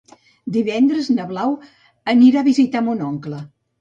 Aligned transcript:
Divendres 0.55 1.11
na 1.17 1.27
Blau 1.33 1.53
anirà 2.15 2.43
a 2.43 2.47
visitar 2.49 2.83
mon 2.89 3.05
oncle. 3.11 3.45